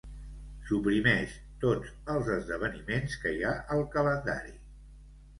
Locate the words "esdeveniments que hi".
2.35-3.45